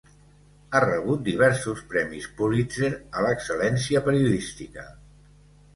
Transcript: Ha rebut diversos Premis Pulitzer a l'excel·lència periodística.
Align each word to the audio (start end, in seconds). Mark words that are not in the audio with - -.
Ha 0.71 0.79
rebut 0.83 1.21
diversos 1.27 1.83
Premis 1.91 2.27
Pulitzer 2.41 2.91
a 3.21 3.27
l'excel·lència 3.27 4.05
periodística. 4.11 4.93